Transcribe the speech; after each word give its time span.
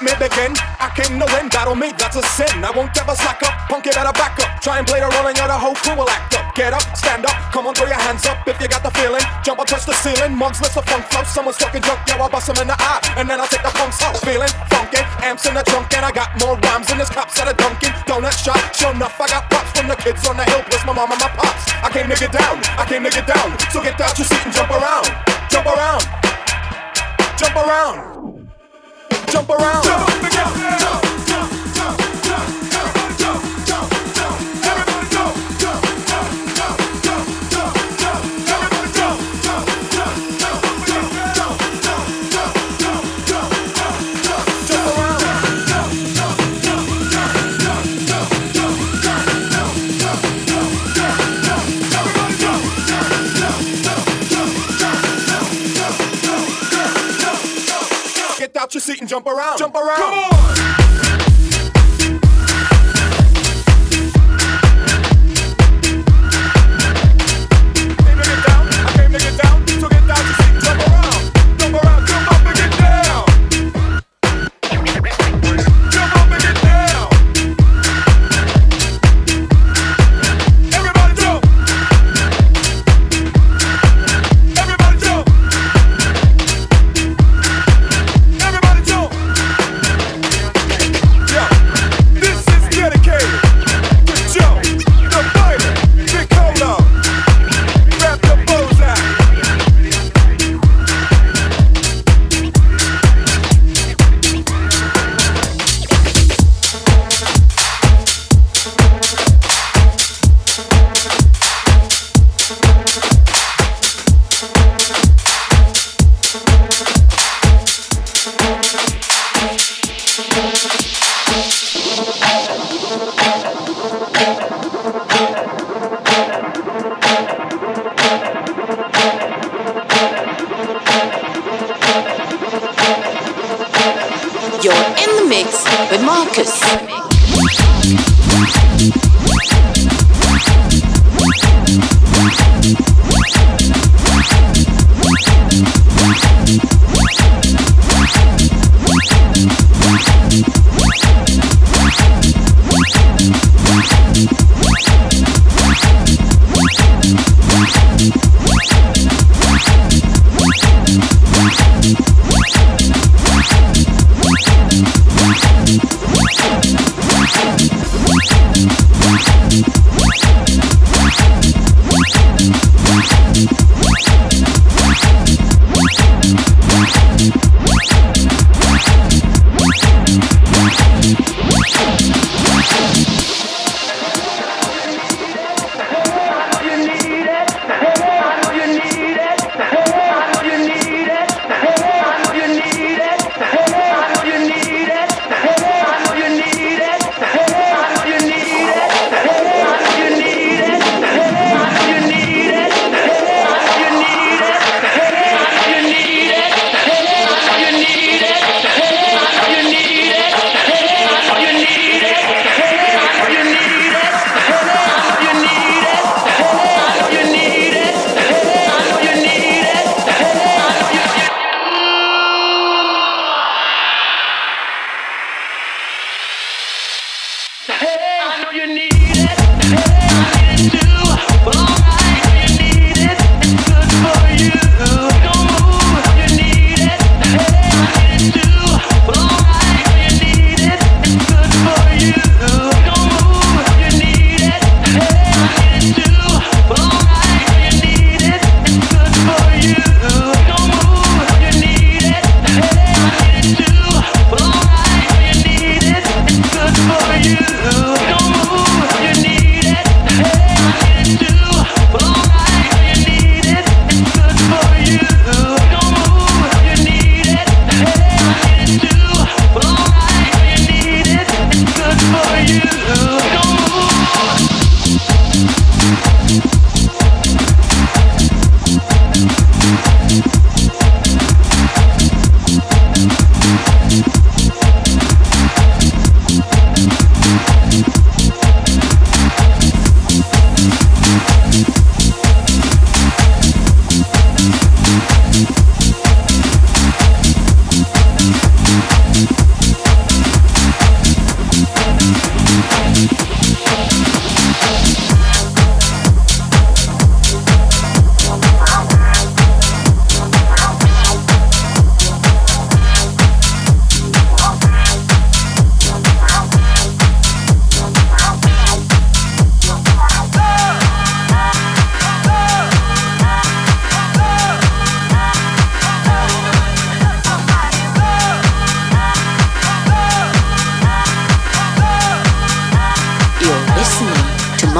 In, 0.00 0.06
let 0.06 0.18
me 0.18 0.26
begin. 0.26 0.52
I 0.80 0.90
came 0.94 1.18
to 1.20 1.26
win, 1.30 1.48
battle 1.48 1.76
me, 1.76 1.92
that's 1.94 2.16
a 2.16 2.22
sin. 2.34 2.64
I 2.64 2.70
won't 2.74 2.96
ever 2.98 3.14
slack 3.14 3.42
up, 3.42 3.54
punk 3.68 3.86
it 3.86 3.96
out 3.96 4.00
better 4.00 4.16
back 4.16 4.40
up. 4.40 4.60
Try 4.60 4.78
and 4.78 4.86
play 4.86 5.00
the 5.00 5.08
role 5.12 5.28
and 5.28 5.36
you're 5.36 5.48
the 5.48 5.56
whole 5.56 5.76
crew 5.76 5.96
will 5.96 6.08
act 6.08 6.34
up. 6.34 6.54
Get 6.54 6.72
up, 6.72 6.84
stand 6.96 7.24
up, 7.24 7.36
come 7.52 7.66
on, 7.66 7.74
throw 7.74 7.86
your 7.86 8.00
hands 8.00 8.24
up 8.26 8.40
if 8.48 8.60
you 8.60 8.68
got 8.68 8.82
the 8.82 8.90
feeling. 8.96 9.22
Jump 9.44 9.60
up, 9.60 9.66
touch 9.68 9.84
the 9.84 9.92
ceiling, 9.92 10.32
mugs, 10.36 10.60
lift 10.60 10.74
the 10.74 10.82
funk 10.82 11.04
flow. 11.12 11.24
Someone's 11.24 11.56
talking 11.56 11.82
junk, 11.82 12.00
yo, 12.08 12.16
I'll 12.16 12.28
bust 12.28 12.48
them 12.48 12.56
in 12.60 12.68
the 12.68 12.76
eye. 12.78 13.00
And 13.16 13.28
then 13.28 13.40
I'll 13.40 13.48
take 13.48 13.62
the 13.62 13.72
punks 13.76 14.00
out, 14.02 14.16
feeling 14.24 14.50
funky. 14.72 15.00
Amps 15.20 15.46
in 15.46 15.54
the 15.54 15.62
trunk, 15.62 15.92
and 15.94 16.04
I 16.04 16.12
got 16.12 16.32
more 16.40 16.56
rhymes 16.56 16.88
than 16.88 16.98
this 16.98 17.10
cops 17.10 17.38
at 17.40 17.48
a 17.48 17.54
Dunkin' 17.54 17.92
Donut 18.08 18.32
shop. 18.32 18.58
Sure 18.74 18.92
enough, 18.92 19.20
I 19.20 19.28
got 19.28 19.48
props 19.50 19.72
from 19.76 19.88
the 19.88 19.96
kids 19.96 20.26
on 20.26 20.36
the 20.36 20.44
hill, 20.44 20.62
plus 20.68 20.84
my 20.86 20.92
mom 20.92 21.12
and 21.12 21.20
my 21.20 21.28
pops. 21.28 21.68
I 21.84 21.88
came 21.92 22.08
to 22.08 22.16
get 22.16 22.32
down, 22.32 22.60
I 22.80 22.84
came 22.88 23.04
to 23.04 23.10
get 23.10 23.26
down. 23.26 23.52
So 23.70 23.82
get 23.82 24.00
out 24.00 24.16
your 24.16 24.26
seat 24.26 24.44
and 24.44 24.52
jump 24.52 24.70
around, 24.70 25.08
jump 25.48 25.66
around, 25.66 26.04
jump 27.36 27.56
around 27.56 28.09
jump 29.26 29.50
around. 29.50 29.84
Jump 29.84 30.89
Get 58.52 58.62
out 58.62 58.74
your 58.74 58.80
seat 58.80 59.00
and 59.00 59.08
jump 59.08 59.26
around. 59.26 59.58
Jump 59.58 59.76
around. 59.76 59.96
Come 59.96 60.14
on. 60.14 60.69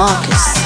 Marcus. 0.01 0.60